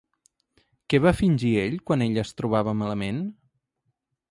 [0.93, 3.23] Què va fingir ell quan ella es trobava malament?